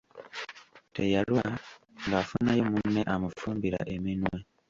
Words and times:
Teyalwa 0.95 1.45
ng'afunayo 2.07 2.63
munne 2.73 3.01
amufumbira 3.13 3.79
eminwe. 3.95 4.35